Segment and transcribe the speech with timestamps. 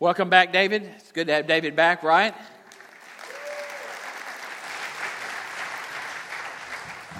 [0.00, 0.84] Welcome back, David.
[0.84, 2.32] It's good to have David back, right?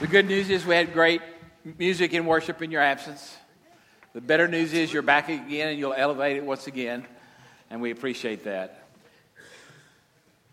[0.01, 1.21] The good news is we had great
[1.77, 3.37] music and worship in your absence.
[4.13, 7.05] The better news is you're back again and you'll elevate it once again,
[7.69, 8.85] and we appreciate that.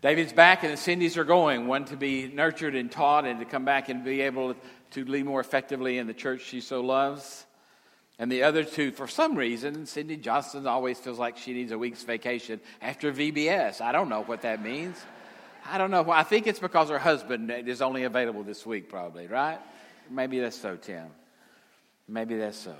[0.02, 3.44] David's back and the Cindy's are going, one to be nurtured and taught and to
[3.44, 4.56] come back and be able
[4.90, 7.45] to lead more effectively in the church she so loves.
[8.18, 11.78] And the other two, for some reason, Cindy Johnson always feels like she needs a
[11.78, 13.82] week's vacation after VBS.
[13.82, 14.96] I don't know what that means.
[15.68, 16.10] I don't know.
[16.10, 19.58] I think it's because her husband is only available this week, probably, right?
[20.08, 21.08] Maybe that's so, Tim.
[22.08, 22.74] Maybe that's so.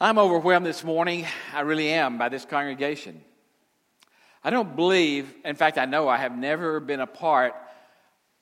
[0.00, 1.26] I'm overwhelmed this morning.
[1.52, 3.20] I really am by this congregation.
[4.44, 7.54] I don't believe, in fact, I know I have never been a part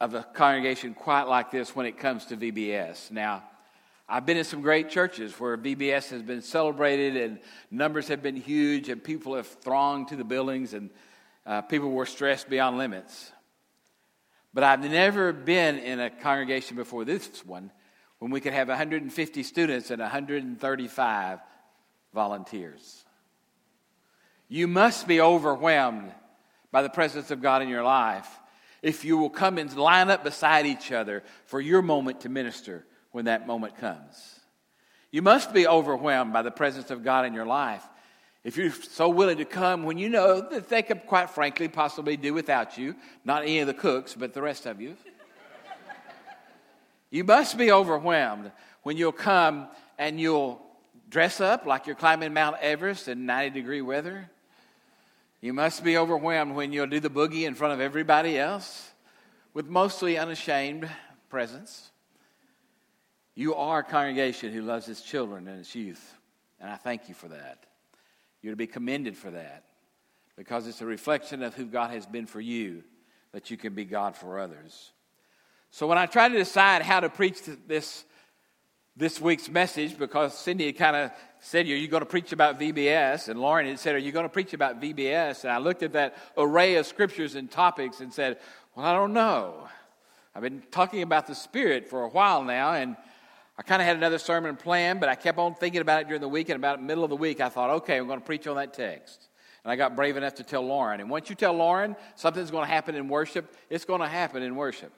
[0.00, 3.10] of a congregation quite like this when it comes to VBS.
[3.10, 3.44] Now,
[4.08, 8.36] I've been in some great churches where VBS has been celebrated and numbers have been
[8.36, 10.90] huge and people have thronged to the buildings and
[11.44, 13.32] uh, people were stressed beyond limits.
[14.54, 17.72] But I've never been in a congregation before this one
[18.18, 21.40] when we could have 150 students and 135
[22.14, 23.04] volunteers.
[24.48, 26.12] You must be overwhelmed
[26.70, 28.28] by the presence of God in your life
[28.86, 32.84] if you will come and line up beside each other for your moment to minister
[33.12, 34.40] when that moment comes.
[35.10, 37.86] You must be overwhelmed by the presence of God in your life
[38.46, 42.16] if you're so willing to come when you know that they could, quite frankly, possibly
[42.16, 44.96] do without you, not any of the cooks, but the rest of you.
[47.10, 48.52] you must be overwhelmed
[48.84, 49.66] when you'll come
[49.98, 50.64] and you'll
[51.08, 54.30] dress up like you're climbing Mount Everest in 90 degree weather.
[55.46, 58.90] You must be overwhelmed when you'll do the boogie in front of everybody else
[59.54, 60.90] with mostly unashamed
[61.28, 61.92] presence.
[63.36, 66.14] You are a congregation who loves its children and its youth,
[66.58, 67.64] and I thank you for that.
[68.42, 69.62] You're to be commended for that
[70.36, 72.82] because it's a reflection of who God has been for you
[73.30, 74.90] that you can be God for others.
[75.70, 78.04] So when I try to decide how to preach this
[78.96, 82.58] this week's message because Cindy had kind of said, Are you going to preach about
[82.58, 83.28] VBS?
[83.28, 85.44] And Lauren had said, Are you going to preach about VBS?
[85.44, 88.38] And I looked at that array of scriptures and topics and said,
[88.74, 89.68] Well, I don't know.
[90.34, 92.96] I've been talking about the Spirit for a while now, and
[93.58, 96.20] I kind of had another sermon planned, but I kept on thinking about it during
[96.20, 96.48] the week.
[96.48, 98.56] And about the middle of the week, I thought, Okay, I'm going to preach on
[98.56, 99.28] that text.
[99.62, 101.00] And I got brave enough to tell Lauren.
[101.00, 104.42] And once you tell Lauren something's going to happen in worship, it's going to happen
[104.42, 104.92] in worship.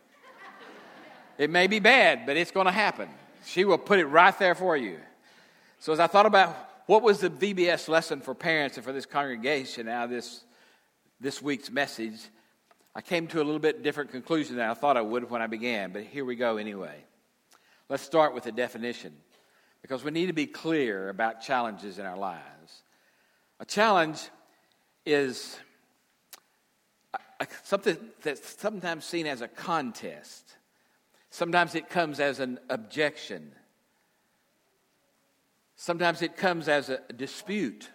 [1.36, 3.08] it may be bad, but it's going to happen.
[3.44, 4.98] She will put it right there for you.
[5.80, 6.56] So as I thought about
[6.86, 10.44] what was the VBS lesson for parents and for this congregation of this,
[11.20, 12.18] this week's message,
[12.94, 15.46] I came to a little bit different conclusion than I thought I would when I
[15.46, 16.96] began, but here we go anyway.
[17.88, 19.14] Let's start with the definition
[19.82, 22.82] because we need to be clear about challenges in our lives.
[23.60, 24.28] A challenge
[25.06, 25.58] is
[27.14, 30.47] uh, something that's sometimes seen as a contest.
[31.38, 33.52] Sometimes it comes as an objection.
[35.76, 37.88] Sometimes it comes as a dispute.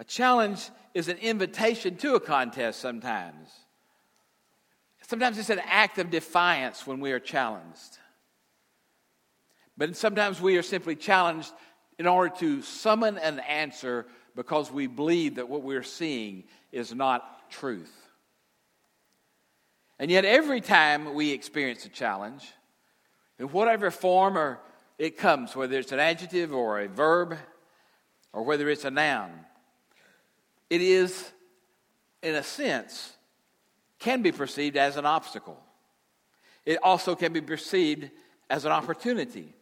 [0.00, 3.48] A challenge is an invitation to a contest sometimes.
[5.02, 7.98] Sometimes it's an act of defiance when we are challenged.
[9.76, 11.52] But sometimes we are simply challenged
[11.96, 17.48] in order to summon an answer because we believe that what we're seeing is not
[17.52, 17.97] truth.
[19.98, 22.46] And yet, every time we experience a challenge,
[23.38, 24.60] in whatever form or
[24.98, 27.36] it comes, whether it's an adjective or a verb
[28.32, 29.30] or whether it's a noun,
[30.70, 31.30] it is,
[32.22, 33.12] in a sense,
[33.98, 35.58] can be perceived as an obstacle.
[36.64, 38.10] It also can be perceived
[38.50, 39.54] as an opportunity.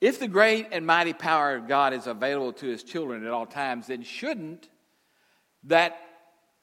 [0.00, 3.46] If the great and mighty power of God is available to his children at all
[3.46, 4.68] times, then shouldn't
[5.64, 5.98] that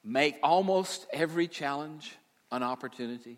[0.04, 2.16] make almost every challenge
[2.52, 3.38] an opportunity.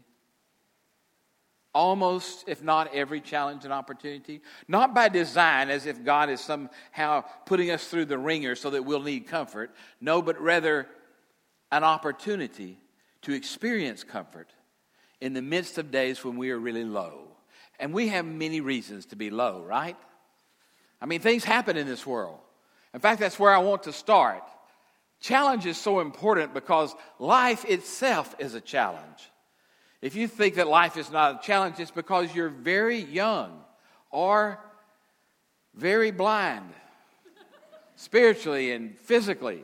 [1.74, 4.41] Almost, if not every challenge, an opportunity.
[4.68, 8.84] Not by design, as if God is somehow putting us through the wringer so that
[8.84, 9.73] we'll need comfort.
[9.99, 10.87] No, but rather
[11.72, 12.78] an opportunity
[13.23, 14.52] to experience comfort
[15.20, 17.29] in the midst of days when we are really low.
[17.79, 19.97] And we have many reasons to be low, right?
[21.02, 22.40] I mean, things happen in this world.
[22.93, 24.43] In fact, that's where I want to start.
[25.23, 29.31] Challenge is so important because life itself is a challenge.
[30.02, 33.61] If you think that life is not a challenge, it's because you're very young
[34.11, 34.59] or
[35.75, 36.70] very blind,
[37.96, 39.64] spiritually and physically.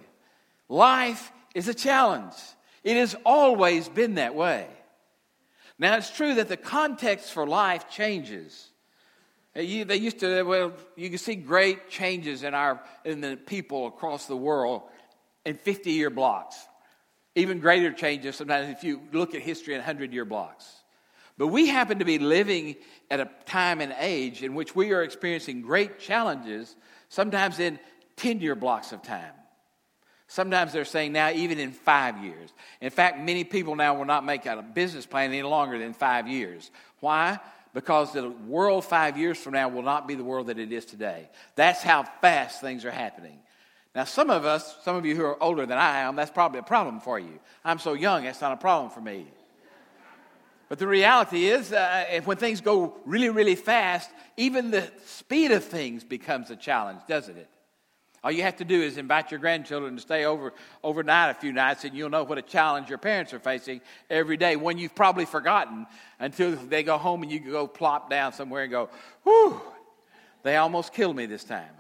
[0.70, 2.36] Life is a challenge.
[2.86, 4.66] It has always been that way.
[5.78, 8.70] Now, it's true that the context for life changes.
[9.58, 13.36] Uh, you, they used to, well, you can see great changes in, our, in the
[13.36, 14.84] people across the world
[15.50, 16.56] in 50 year blocks.
[17.34, 20.72] Even greater changes sometimes if you look at history in 100 year blocks.
[21.40, 22.76] But we happen to be living
[23.10, 26.76] at a time and age in which we are experiencing great challenges,
[27.08, 27.80] sometimes in
[28.18, 29.34] 10 year blocks of time.
[30.28, 32.54] Sometimes they're saying now, even in five years.
[32.80, 36.28] In fact, many people now will not make a business plan any longer than five
[36.28, 36.70] years.
[37.00, 37.40] Why?
[37.74, 40.86] Because the world five years from now will not be the world that it is
[40.86, 41.28] today.
[41.56, 43.40] That's how fast things are happening.
[43.96, 46.60] Now, some of us, some of you who are older than I am, that's probably
[46.60, 47.40] a problem for you.
[47.66, 49.26] I'm so young, that's not a problem for me.
[50.70, 55.64] But the reality is, uh, when things go really, really fast, even the speed of
[55.64, 57.50] things becomes a challenge, doesn't it?
[58.24, 60.54] All you have to do is invite your grandchildren to stay over
[60.84, 64.36] overnight a few nights, and you'll know what a challenge your parents are facing every
[64.38, 64.58] day.
[64.58, 65.88] One you've probably forgotten
[66.20, 68.90] until they go home and you go plop down somewhere and go,
[69.24, 69.62] "Whew,
[70.44, 71.79] they almost killed me this time."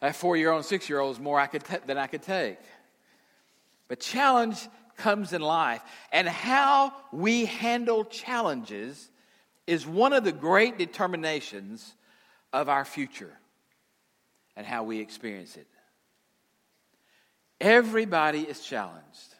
[0.00, 2.58] That four-year-old and six-year-old is more I could t- than I could take.
[3.88, 5.82] But challenge comes in life,
[6.12, 9.10] and how we handle challenges
[9.66, 11.94] is one of the great determinations
[12.52, 13.32] of our future
[14.56, 15.66] and how we experience it.
[17.60, 19.34] Everybody is challenged.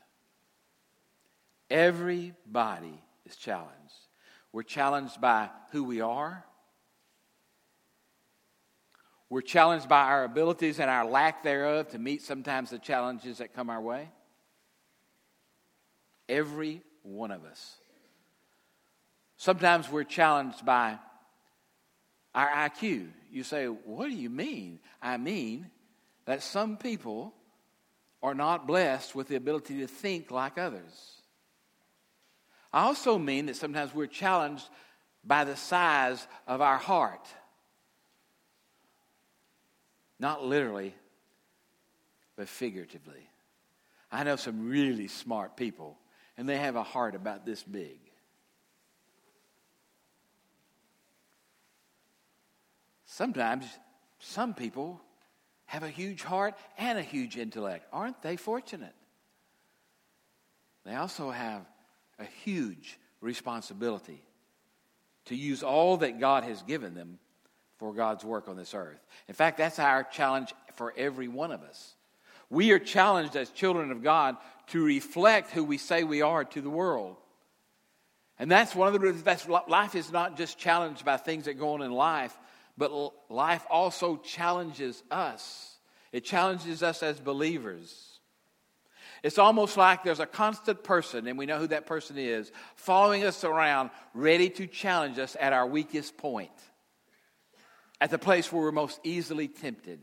[1.70, 3.70] Everybody is challenged.
[4.52, 6.44] We're challenged by who we are.
[9.30, 13.54] We're challenged by our abilities and our lack thereof to meet sometimes the challenges that
[13.54, 14.10] come our way.
[16.28, 17.76] Every one of us.
[19.36, 20.98] Sometimes we're challenged by
[22.34, 23.08] our IQ.
[23.30, 24.80] You say, What do you mean?
[25.00, 25.70] I mean
[26.26, 27.32] that some people
[28.22, 31.22] are not blessed with the ability to think like others.
[32.72, 34.68] I also mean that sometimes we're challenged
[35.24, 37.26] by the size of our heart.
[40.20, 40.94] Not literally,
[42.36, 43.26] but figuratively.
[44.12, 45.98] I know some really smart people,
[46.36, 47.98] and they have a heart about this big.
[53.06, 53.64] Sometimes
[54.18, 55.00] some people
[55.64, 57.86] have a huge heart and a huge intellect.
[57.92, 58.94] Aren't they fortunate?
[60.84, 61.62] They also have
[62.18, 64.22] a huge responsibility
[65.26, 67.18] to use all that God has given them
[67.80, 69.00] for God's work on this earth.
[69.26, 71.94] In fact, that's our challenge for every one of us.
[72.50, 74.36] We are challenged as children of God
[74.68, 77.16] to reflect who we say we are to the world.
[78.38, 81.58] And that's one of the reasons that's life is not just challenged by things that
[81.58, 82.36] go on in life,
[82.76, 82.92] but
[83.30, 85.74] life also challenges us.
[86.12, 88.18] It challenges us as believers.
[89.22, 93.24] It's almost like there's a constant person, and we know who that person is, following
[93.24, 96.50] us around, ready to challenge us at our weakest point,
[98.00, 100.00] at the place where we're most easily tempted.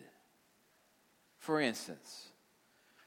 [1.40, 2.28] For instance,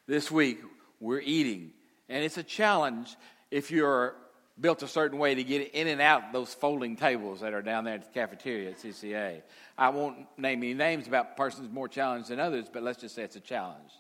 [0.06, 0.60] this week
[0.98, 1.72] we're eating,
[2.08, 3.16] and it's a challenge
[3.50, 4.14] if you're
[4.60, 7.84] built a certain way to get in and out those folding tables that are down
[7.84, 9.42] there at the cafeteria at CCA.
[9.78, 13.22] I won't name any names about persons more challenged than others, but let's just say
[13.22, 13.90] it's a challenge.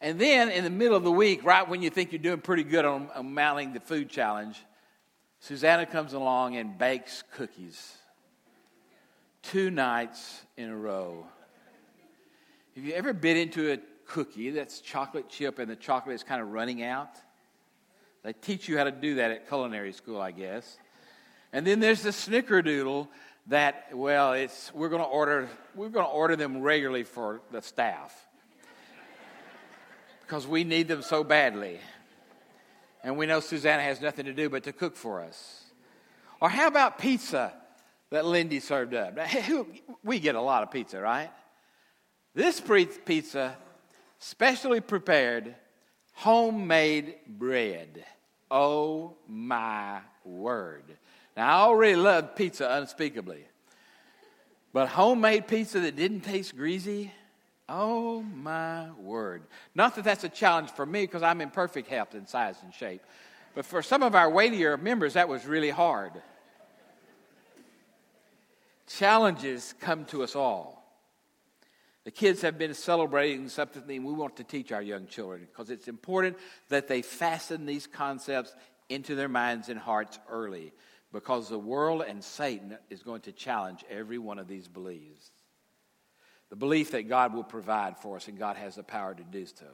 [0.00, 2.64] And then in the middle of the week, right when you think you're doing pretty
[2.64, 4.62] good on, on mounting the food challenge,
[5.40, 7.96] Susanna comes along and bakes cookies
[9.44, 11.26] two nights in a row.
[12.74, 16.40] Have you ever bit into a cookie that's chocolate chip and the chocolate is kind
[16.40, 17.10] of running out?
[18.22, 20.78] They teach you how to do that at culinary school, I guess.
[21.52, 23.06] And then there's the snickerdoodle
[23.48, 27.60] that, well, it's, we're going to order, we're going to order them regularly for the
[27.60, 28.14] staff
[30.22, 31.78] because we need them so badly.
[33.04, 35.64] And we know Susanna has nothing to do but to cook for us.
[36.40, 37.52] Or how about pizza
[38.14, 39.18] that Lindy served up?
[40.04, 41.30] We get a lot of pizza, right?
[42.32, 43.56] This pizza,
[44.18, 45.54] specially prepared,
[46.12, 48.04] homemade bread.
[48.50, 50.84] Oh my word.
[51.36, 53.44] Now, I already love pizza unspeakably.
[54.72, 57.10] But homemade pizza that didn't taste greasy,
[57.68, 59.42] oh my word.
[59.74, 62.72] Not that that's a challenge for me because I'm in perfect health and size and
[62.72, 63.02] shape.
[63.56, 66.12] But for some of our weightier members, that was really hard.
[68.98, 70.82] Challenges come to us all.
[72.04, 75.88] The kids have been celebrating something we want to teach our young children because it's
[75.88, 76.36] important
[76.68, 78.54] that they fasten these concepts
[78.88, 80.72] into their minds and hearts early
[81.12, 85.30] because the world and Satan is going to challenge every one of these beliefs.
[86.50, 89.46] The belief that God will provide for us and God has the power to do
[89.46, 89.66] so.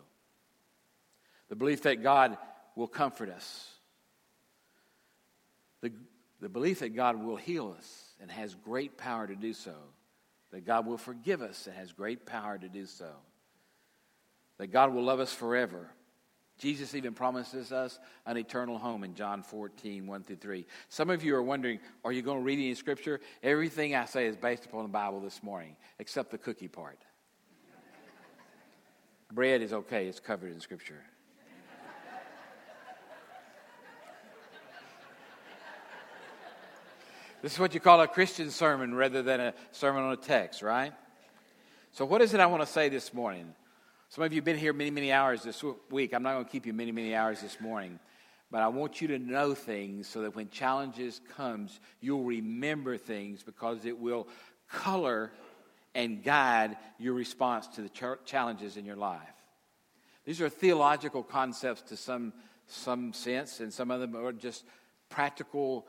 [1.48, 2.38] The belief that God
[2.76, 3.68] will comfort us.
[5.82, 5.92] The
[6.40, 9.74] The belief that God will heal us and has great power to do so.
[10.52, 13.10] That God will forgive us and has great power to do so.
[14.58, 15.90] That God will love us forever.
[16.58, 20.66] Jesus even promises us an eternal home in John 14, 1 through 3.
[20.90, 23.20] Some of you are wondering, are you going to read any scripture?
[23.42, 26.98] Everything I say is based upon the Bible this morning, except the cookie part.
[29.32, 31.02] Bread is okay, it's covered in scripture.
[37.42, 40.60] This is what you call a Christian sermon rather than a sermon on a text,
[40.60, 40.92] right?
[41.92, 43.54] So, what is it I want to say this morning?
[44.10, 46.12] Some of you have been here many, many hours this week.
[46.12, 47.98] I'm not going to keep you many, many hours this morning.
[48.50, 53.42] But I want you to know things so that when challenges comes, you'll remember things
[53.42, 54.28] because it will
[54.70, 55.32] color
[55.94, 59.20] and guide your response to the challenges in your life.
[60.26, 62.34] These are theological concepts to some,
[62.66, 64.64] some sense, and some of them are just
[65.08, 65.86] practical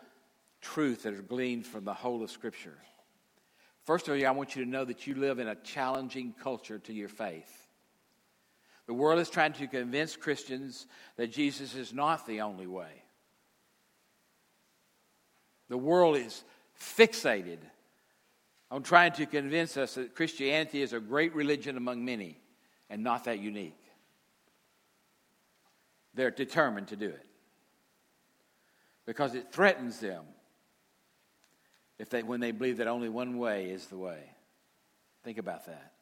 [0.61, 2.77] truth that are gleaned from the whole of Scripture.
[3.83, 6.79] First of all, I want you to know that you live in a challenging culture
[6.79, 7.67] to your faith.
[8.85, 13.03] The world is trying to convince Christians that Jesus is not the only way.
[15.69, 16.43] The world is
[16.79, 17.59] fixated
[18.69, 22.37] on trying to convince us that Christianity is a great religion among many
[22.89, 23.77] and not that unique.
[26.13, 27.25] They're determined to do it
[29.05, 30.23] because it threatens them
[32.01, 34.17] if they, when they believe that only one way is the way.
[35.24, 35.93] Think about that.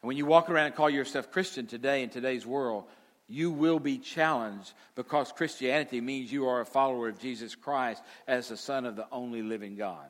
[0.00, 2.84] And when you walk around and call yourself Christian today in today's world,
[3.26, 8.48] you will be challenged because Christianity means you are a follower of Jesus Christ as
[8.48, 10.06] the Son of the only living God.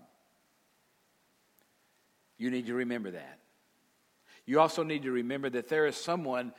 [2.37, 3.39] You need to remember that.
[4.45, 6.53] You also need to remember that there is someone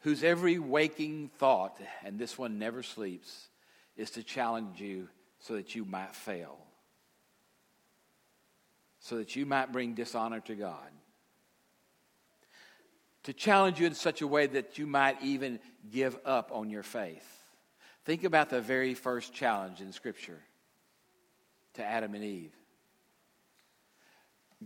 [0.00, 3.48] whose every waking thought, and this one never sleeps,
[3.96, 5.08] is to challenge you
[5.38, 6.58] so that you might fail,
[9.06, 10.90] so that you might bring dishonor to God
[13.22, 15.60] to challenge you in such a way that you might even
[15.92, 17.24] give up on your faith.
[18.04, 20.40] Think about the very first challenge in Scripture
[21.74, 22.52] to Adam and Eve.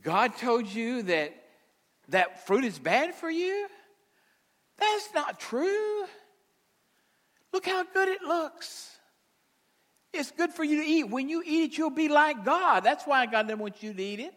[0.01, 1.35] God told you that
[2.09, 3.69] that fruit is bad for you?
[4.79, 6.05] That's not true.
[7.53, 8.97] Look how good it looks.
[10.13, 11.05] It's good for you to eat.
[11.05, 12.81] When you eat it, you'll be like God.
[12.81, 14.35] That's why God didn't want you to eat it.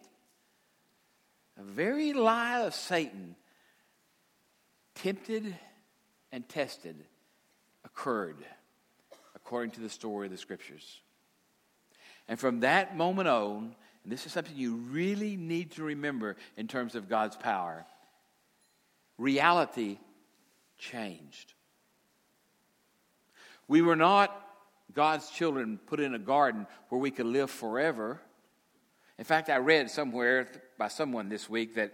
[1.60, 3.36] A very lie of Satan
[4.96, 5.56] tempted
[6.32, 6.96] and tested
[7.86, 8.38] occurred
[9.36, 11.02] according to the story of the scriptures.
[12.28, 16.68] And from that moment on, and this is something you really need to remember in
[16.68, 17.86] terms of God's power,
[19.18, 19.98] reality
[20.78, 21.54] changed.
[23.68, 24.43] We were not
[24.94, 28.22] God's children put in a garden where we could live forever.
[29.18, 30.48] In fact, I read somewhere
[30.78, 31.94] by someone this week that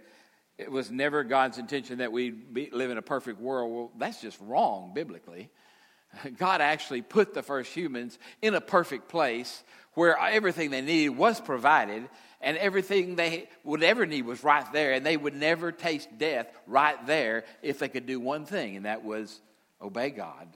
[0.58, 2.34] it was never God's intention that we
[2.72, 3.72] live in a perfect world.
[3.72, 5.50] Well, that's just wrong biblically.
[6.38, 9.62] God actually put the first humans in a perfect place
[9.94, 12.08] where everything they needed was provided
[12.40, 16.46] and everything they would ever need was right there, and they would never taste death
[16.66, 19.40] right there if they could do one thing, and that was
[19.80, 20.48] obey God.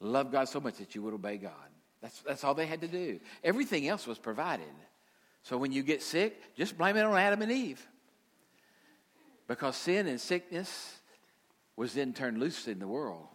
[0.00, 1.52] Love God so much that you would obey God.
[2.00, 3.20] That's, that's all they had to do.
[3.44, 4.66] Everything else was provided.
[5.42, 7.86] So when you get sick, just blame it on Adam and Eve
[9.46, 10.98] because sin and sickness
[11.76, 13.26] was then turned loose in the world.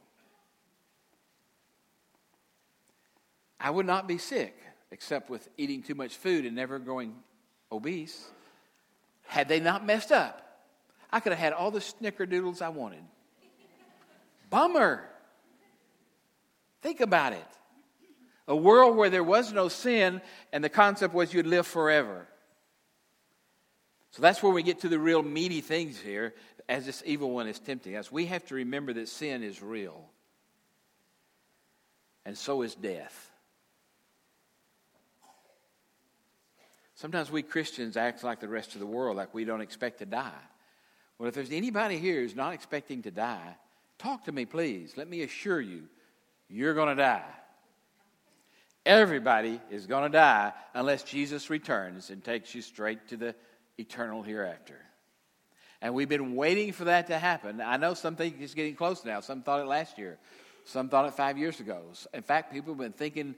[3.59, 4.55] I would not be sick
[4.91, 7.15] except with eating too much food and never growing
[7.71, 8.29] obese
[9.27, 10.41] had they not messed up.
[11.11, 13.03] I could have had all the snickerdoodles I wanted.
[14.49, 15.03] Bummer.
[16.81, 17.45] Think about it.
[18.47, 20.21] A world where there was no sin
[20.53, 22.27] and the concept was you'd live forever.
[24.11, 26.33] So that's where we get to the real meaty things here
[26.69, 28.11] as this evil one is tempting us.
[28.11, 30.05] We have to remember that sin is real,
[32.25, 33.31] and so is death.
[36.95, 40.05] Sometimes we Christians act like the rest of the world, like we don't expect to
[40.05, 40.31] die.
[41.19, 43.57] Well, if there's anybody here who's not expecting to die,
[43.97, 44.93] talk to me, please.
[44.95, 45.83] Let me assure you,
[46.49, 47.23] you're going to die.
[48.85, 53.35] Everybody is going to die unless Jesus returns and takes you straight to the
[53.77, 54.79] eternal hereafter.
[55.81, 57.61] And we've been waiting for that to happen.
[57.61, 59.19] I know some it's getting close now.
[59.21, 60.17] Some thought it last year.
[60.65, 61.81] Some thought it five years ago.
[62.13, 63.35] In fact, people have been thinking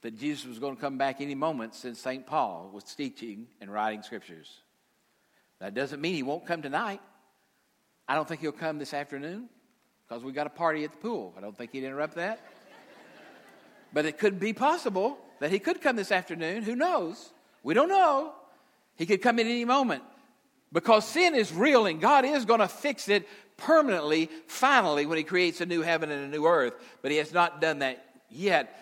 [0.00, 2.26] that Jesus was going to come back any moment since St.
[2.26, 4.50] Paul was teaching and writing scriptures.
[5.60, 7.00] That doesn't mean he won't come tonight.
[8.06, 9.48] I don't think he'll come this afternoon
[10.08, 11.34] because we got a party at the pool.
[11.36, 12.40] I don't think he'd interrupt that.
[13.92, 16.62] But it could be possible that he could come this afternoon.
[16.62, 17.30] Who knows?
[17.62, 18.32] We don't know.
[18.96, 20.02] He could come at any moment
[20.72, 25.24] because sin is real and God is going to fix it permanently, finally, when He
[25.24, 26.74] creates a new heaven and a new earth.
[27.02, 28.74] But He has not done that yet.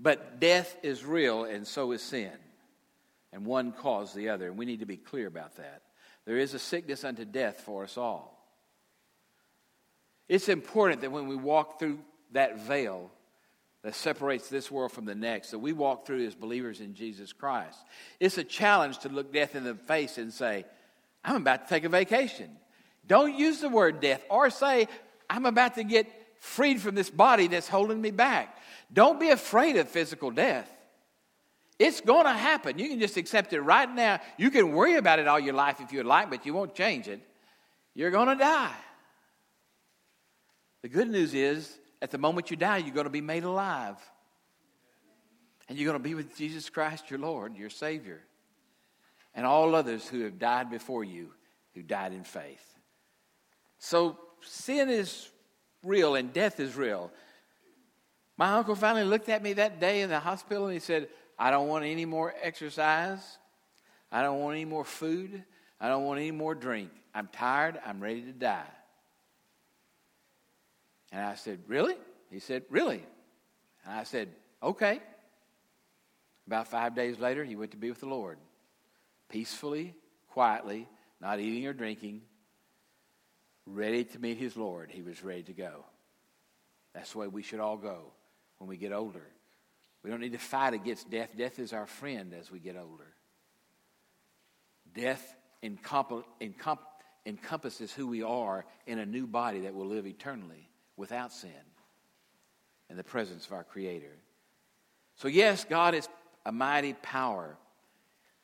[0.00, 2.32] But death is real and so is sin.
[3.32, 4.48] And one caused the other.
[4.48, 5.82] And we need to be clear about that.
[6.24, 8.31] There is a sickness unto death for us all.
[10.28, 11.98] It's important that when we walk through
[12.32, 13.10] that veil,
[13.82, 17.32] that separates this world from the next that we walk through as believers in Jesus
[17.32, 17.78] Christ.
[18.20, 20.64] It's a challenge to look death in the face and say,
[21.24, 22.50] I'm about to take a vacation.
[23.06, 24.86] Don't use the word death or say,
[25.28, 26.06] I'm about to get
[26.38, 28.56] freed from this body that's holding me back.
[28.92, 30.70] Don't be afraid of physical death.
[31.78, 32.78] It's going to happen.
[32.78, 34.20] You can just accept it right now.
[34.36, 37.08] You can worry about it all your life if you'd like, but you won't change
[37.08, 37.20] it.
[37.94, 38.74] You're going to die.
[40.82, 43.96] The good news is, at the moment you die, you're going to be made alive.
[45.68, 48.22] And you're going to be with Jesus Christ, your Lord, your Savior
[49.34, 51.30] and all others who have died before you
[51.74, 52.64] who died in faith.
[53.78, 55.30] So sin is
[55.82, 57.10] real and death is real.
[58.36, 61.08] My uncle finally looked at me that day in the hospital and he said,
[61.38, 63.38] I don't want any more exercise.
[64.10, 65.42] I don't want any more food.
[65.80, 66.90] I don't want any more drink.
[67.14, 67.80] I'm tired.
[67.84, 68.66] I'm ready to die.
[71.12, 71.94] And I said, Really?
[72.30, 73.04] He said, Really?
[73.84, 74.28] And I said,
[74.62, 75.00] Okay.
[76.46, 78.38] About five days later, he went to be with the Lord
[79.28, 79.94] peacefully,
[80.30, 80.88] quietly,
[81.20, 82.20] not eating or drinking,
[83.64, 84.90] ready to meet his Lord.
[84.90, 85.84] He was ready to go.
[86.94, 88.12] That's the way we should all go
[88.58, 89.24] when we get older.
[90.02, 91.30] We don't need to fight against death.
[91.36, 93.06] Death is our friend as we get older.
[94.94, 96.78] Death encomp- encomp-
[97.24, 100.68] encompasses who we are in a new body that will live eternally
[101.02, 101.50] without sin
[102.88, 104.16] in the presence of our Creator.
[105.16, 106.08] So, yes, God is
[106.46, 107.58] a mighty power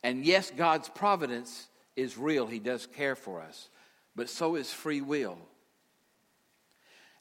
[0.02, 2.46] and yes, God's providence is real.
[2.46, 3.68] He does care for us.
[4.14, 5.38] But so is free will.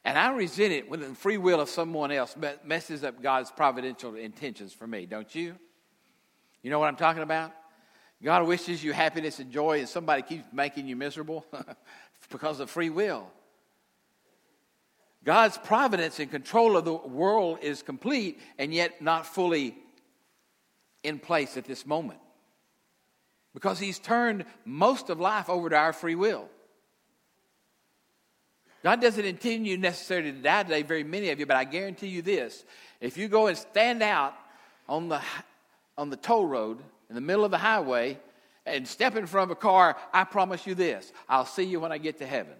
[0.03, 4.15] And I resent it when the free will of someone else messes up God's providential
[4.15, 5.55] intentions for me, don't you?
[6.61, 7.51] You know what I'm talking about?
[8.23, 11.45] God wishes you happiness and joy, and somebody keeps making you miserable
[12.31, 13.27] because of free will.
[15.23, 19.75] God's providence and control of the world is complete and yet not fully
[21.03, 22.19] in place at this moment
[23.53, 26.47] because he's turned most of life over to our free will.
[28.83, 32.07] God doesn't intend you necessarily to die today, very many of you, but I guarantee
[32.07, 32.63] you this.
[33.01, 34.35] If you go and stand out
[34.87, 35.21] on the,
[35.97, 38.19] on the toll road in the middle of the highway
[38.65, 41.91] and step in front of a car, I promise you this I'll see you when
[41.91, 42.53] I get to heaven.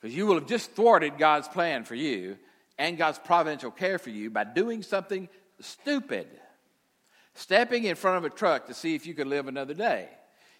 [0.00, 2.38] Because you will have just thwarted God's plan for you
[2.78, 5.28] and God's providential care for you by doing something
[5.60, 6.28] stupid
[7.38, 10.08] stepping in front of a truck to see if you could live another day.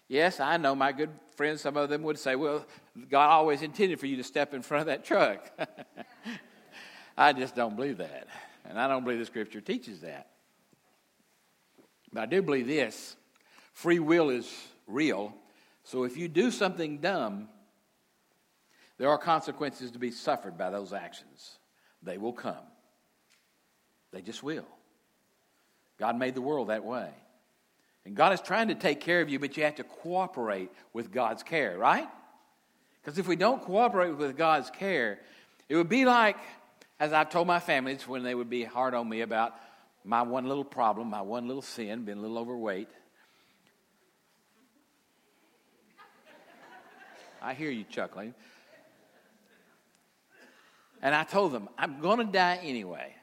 [0.07, 2.65] Yes, I know my good friends, some of them would say, well,
[3.09, 5.51] God always intended for you to step in front of that truck.
[7.17, 8.27] I just don't believe that.
[8.65, 10.27] And I don't believe the scripture teaches that.
[12.13, 13.15] But I do believe this
[13.73, 14.49] free will is
[14.87, 15.33] real.
[15.83, 17.49] So if you do something dumb,
[18.99, 21.57] there are consequences to be suffered by those actions.
[22.03, 22.67] They will come,
[24.11, 24.67] they just will.
[25.97, 27.09] God made the world that way.
[28.05, 31.11] And God is trying to take care of you, but you have to cooperate with
[31.11, 32.07] God's care, right?
[33.01, 35.19] Because if we don't cooperate with God's care,
[35.67, 36.37] it would be like,
[36.99, 39.55] as I've told my families when they would be hard on me about
[40.03, 42.89] my one little problem, my one little sin, being a little overweight.
[47.41, 48.33] I hear you chuckling.
[51.01, 53.15] And I told them, I'm going to die anyway.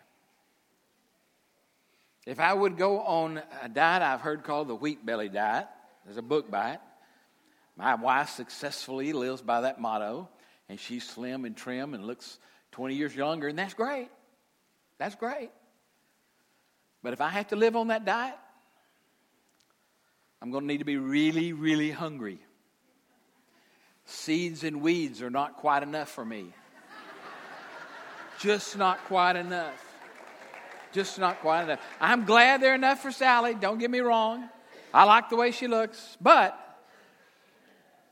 [2.26, 5.68] If I would go on a diet I've heard called the wheat belly diet,
[6.04, 6.80] there's a book by it.
[7.76, 10.28] My wife successfully lives by that motto,
[10.68, 12.38] and she's slim and trim and looks
[12.72, 14.08] 20 years younger, and that's great.
[14.98, 15.50] That's great.
[17.02, 18.34] But if I have to live on that diet,
[20.42, 22.40] I'm going to need to be really, really hungry.
[24.06, 26.52] Seeds and weeds are not quite enough for me.
[28.38, 29.86] Just not quite enough
[30.96, 31.80] just not quite enough.
[32.00, 33.54] I'm glad they're enough for Sally.
[33.54, 34.48] Don't get me wrong.
[34.94, 36.16] I like the way she looks.
[36.22, 36.58] But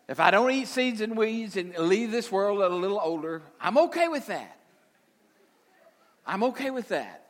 [0.06, 3.78] if I don't eat seeds and weeds and leave this world a little older, I'm
[3.78, 4.58] okay with that.
[6.26, 7.26] I'm okay with that.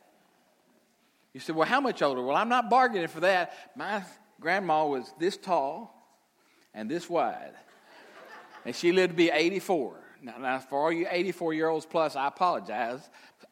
[1.33, 2.21] You said, well, how much older?
[2.21, 3.53] Well, I'm not bargaining for that.
[3.77, 4.03] My
[4.41, 5.93] grandma was this tall
[6.73, 7.53] and this wide,
[8.65, 10.04] and she lived to be 84.
[10.25, 12.99] Now, now, for all you 84 year olds plus, I apologize.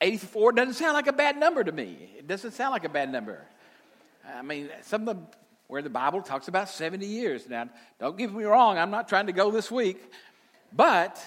[0.01, 2.09] 84 doesn't sound like a bad number to me.
[2.17, 3.45] It doesn't sound like a bad number.
[4.35, 5.23] I mean, some of the,
[5.67, 7.47] where the Bible talks about 70 years.
[7.47, 10.01] Now, don't get me wrong, I'm not trying to go this week,
[10.71, 11.21] but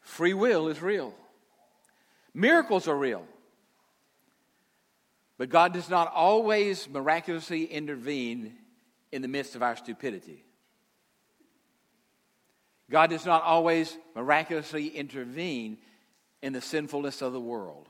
[0.00, 1.14] free will is real.
[2.34, 3.24] Miracles are real.
[5.38, 8.56] But God does not always miraculously intervene
[9.12, 10.44] in the midst of our stupidity.
[12.90, 15.78] God does not always miraculously intervene
[16.42, 17.88] in the sinfulness of the world.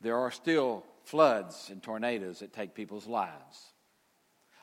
[0.00, 3.72] There are still floods and tornadoes that take people's lives.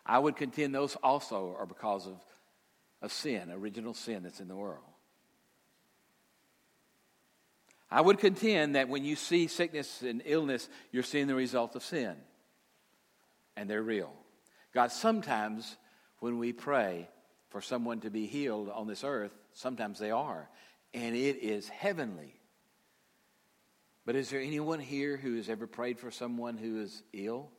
[0.05, 2.15] I would contend those also are because of,
[3.01, 4.83] of sin, original sin that's in the world.
[7.91, 11.83] I would contend that when you see sickness and illness, you're seeing the result of
[11.83, 12.15] sin.
[13.55, 14.11] And they're real.
[14.73, 15.77] God, sometimes
[16.19, 17.07] when we pray
[17.55, 20.49] for someone to be healed on this earth, sometimes they are.
[20.93, 22.35] And it is heavenly.
[24.05, 27.49] But is there anyone here who has ever prayed for someone who is ill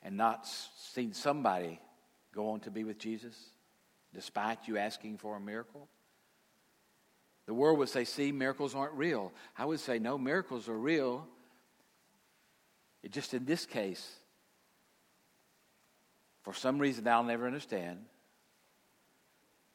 [0.00, 1.80] and not seen somebody
[2.32, 3.34] go on to be with Jesus
[4.14, 5.88] despite you asking for a miracle?
[7.46, 9.32] The world would say, see, miracles aren't real.
[9.58, 11.26] I would say, no, miracles are real.
[13.02, 14.08] It just in this case,
[16.46, 17.98] for some reason I'll never understand,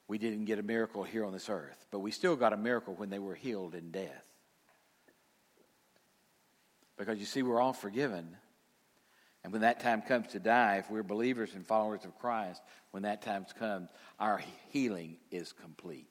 [0.07, 2.93] we didn't get a miracle here on this earth, but we still got a miracle
[2.93, 4.25] when they were healed in death.
[6.95, 8.37] Because you see, we're all forgiven.
[9.43, 13.03] And when that time comes to die, if we're believers and followers of Christ, when
[13.03, 16.07] that time comes, our healing is complete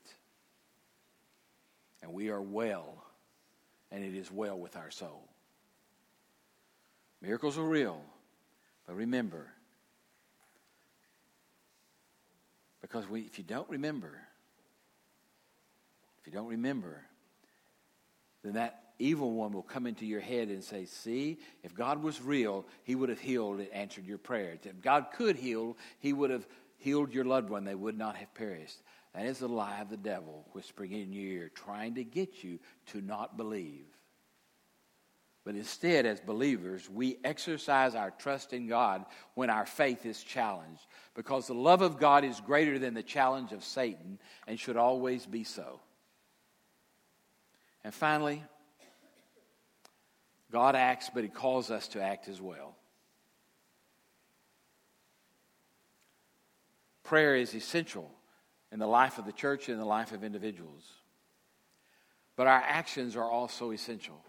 [2.02, 3.02] and we are well,
[3.90, 5.26] and it is well with our soul.
[7.22, 8.02] Miracles are real,
[8.86, 9.46] but remember,
[12.90, 14.18] because we, if you don't remember,
[16.20, 17.02] if you don't remember,
[18.42, 22.20] then that evil one will come into your head and say, See, if God was
[22.20, 24.60] real, he would have healed and answered your prayers.
[24.64, 26.46] If God could heal, he would have
[26.78, 27.64] healed your loved one.
[27.64, 28.78] They would not have perished.
[29.14, 32.58] That is the lie of the devil whispering in your ear, trying to get you
[32.86, 33.86] to not believe.
[35.50, 40.86] But instead, as believers, we exercise our trust in God when our faith is challenged,
[41.16, 45.26] because the love of God is greater than the challenge of Satan and should always
[45.26, 45.80] be so.
[47.82, 48.44] And finally,
[50.52, 52.76] God acts, but He calls us to act as well.
[57.02, 58.08] Prayer is essential
[58.70, 60.88] in the life of the church and in the life of individuals.
[62.36, 64.22] But our actions are also essential.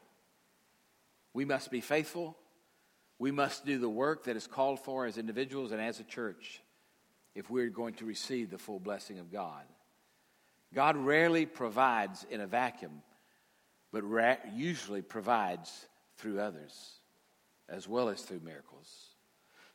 [1.33, 2.37] We must be faithful.
[3.19, 6.61] We must do the work that is called for as individuals and as a church
[7.35, 9.63] if we're going to receive the full blessing of God.
[10.73, 13.01] God rarely provides in a vacuum,
[13.91, 15.85] but ra- usually provides
[16.17, 16.73] through others
[17.69, 18.87] as well as through miracles.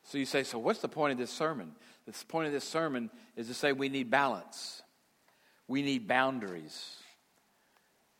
[0.02, 1.72] So you say, so what's the point of this sermon?
[2.06, 4.82] The point of this sermon is to say we need balance,
[5.66, 6.96] we need boundaries.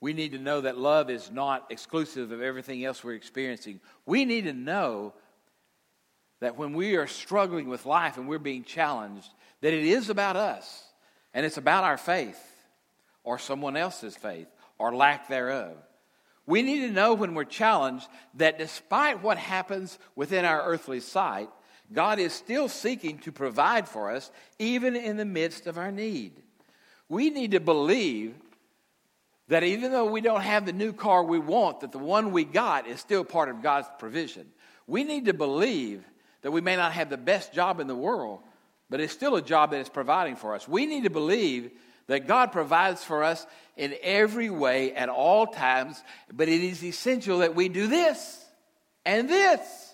[0.06, 3.80] We need to know that love is not exclusive of everything else we're experiencing.
[4.06, 5.14] We need to know
[6.38, 9.28] that when we are struggling with life and we're being challenged,
[9.62, 10.84] that it is about us
[11.34, 12.38] and it's about our faith
[13.24, 14.46] or someone else's faith
[14.78, 15.76] or lack thereof.
[16.46, 21.48] We need to know when we're challenged that despite what happens within our earthly sight,
[21.92, 26.30] God is still seeking to provide for us, even in the midst of our need.
[27.08, 28.36] We need to believe
[29.48, 32.44] that even though we don't have the new car we want, that the one we
[32.44, 34.46] got is still part of God's provision.
[34.87, 36.04] We need to believe
[36.42, 38.40] that we may not have the best job in the world,
[38.90, 40.68] but it's still a job that is providing for us.
[40.68, 41.70] We need to believe
[42.06, 47.38] that God provides for us in every way at all times, but it is essential
[47.38, 48.44] that we do this
[49.04, 49.87] and this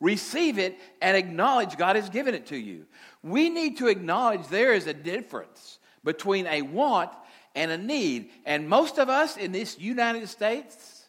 [0.00, 2.86] receive it, and acknowledge God has given it to you.
[3.22, 7.10] We need to acknowledge there is a difference between a want
[7.54, 8.30] and a need.
[8.44, 11.08] And most of us in this United States,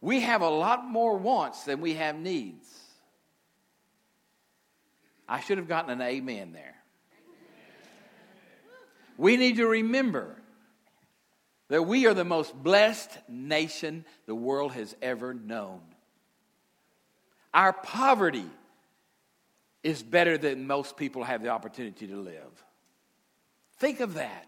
[0.00, 2.66] we have a lot more wants than we have needs.
[5.28, 6.74] I should have gotten an amen there.
[9.16, 10.36] We need to remember
[11.68, 15.80] that we are the most blessed nation the world has ever known.
[17.52, 18.46] Our poverty
[19.82, 22.64] is better than most people have the opportunity to live.
[23.78, 24.47] Think of that.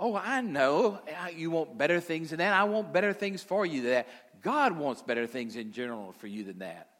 [0.00, 1.00] Oh, I know
[1.34, 2.52] you want better things than that.
[2.52, 4.08] I want better things for you than that.
[4.42, 6.90] God wants better things in general for you than that.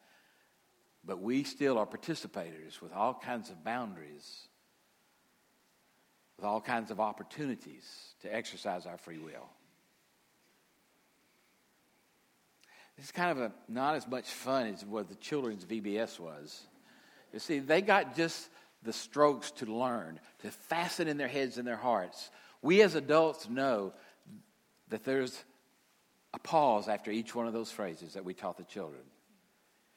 [1.05, 4.49] But we still are participators with all kinds of boundaries.
[6.37, 7.85] with all kinds of opportunities
[8.23, 9.49] to exercise our free will.
[12.97, 16.63] It's kind of a, not as much fun as what the children's VBS was.
[17.33, 18.49] You see, they got just
[18.83, 22.31] the strokes to learn, to fasten in their heads and their hearts.
[22.62, 23.92] We as adults know
[24.88, 25.44] that there's
[26.35, 29.03] a pause after each one of those phrases that we taught the children.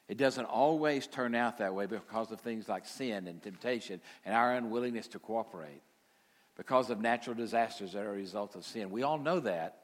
[0.07, 4.35] It doesn't always turn out that way because of things like sin and temptation and
[4.35, 5.81] our unwillingness to cooperate,
[6.57, 8.91] because of natural disasters that are a result of sin.
[8.91, 9.77] We all know that,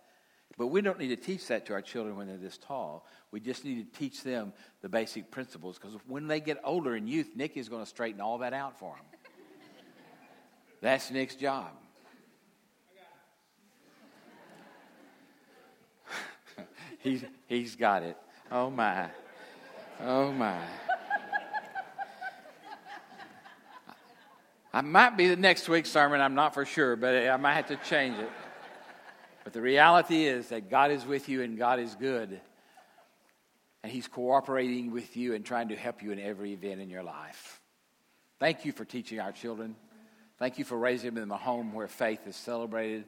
[0.58, 3.06] but we don't need to teach that to our children when they're this tall.
[3.32, 7.08] We just need to teach them the basic principles because when they get older in
[7.08, 9.06] youth, Nick is going to straighten all that out for them.
[10.82, 11.72] That's Nick's job.
[17.00, 18.18] He's, he's got it.
[18.52, 19.10] Oh, my.
[20.04, 20.60] Oh, my.
[24.74, 27.68] I might be the next week's sermon, I'm not for sure, but I might have
[27.68, 28.30] to change it.
[29.44, 32.40] But the reality is that God is with you and God is good.
[33.82, 37.04] And He's cooperating with you and trying to help you in every event in your
[37.04, 37.62] life.
[38.40, 39.76] Thank you for teaching our children.
[40.38, 43.06] Thank you for raising them in a home where faith is celebrated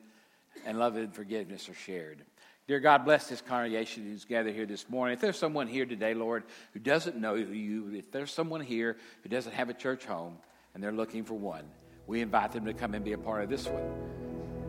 [0.66, 2.24] and love and forgiveness are shared.
[2.70, 5.16] Dear God, bless this congregation who's gathered here this morning.
[5.16, 9.30] If there's someone here today, Lord, who doesn't know you, if there's someone here who
[9.30, 10.38] doesn't have a church home
[10.76, 11.64] and they're looking for one,
[12.06, 13.82] we invite them to come and be a part of this one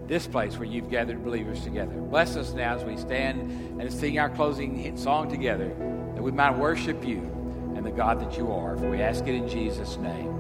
[0.07, 1.93] this place where you've gathered believers together.
[1.93, 5.69] Bless us now as we stand and sing our closing song together,
[6.15, 7.19] that we might worship you
[7.77, 8.77] and the God that you are.
[8.79, 10.40] For we ask it in Jesus' name.